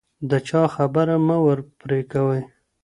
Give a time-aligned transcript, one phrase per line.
[0.29, 2.41] د چا خبره مه ور پرې کوئ.